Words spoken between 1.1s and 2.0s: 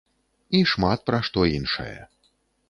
што іншае.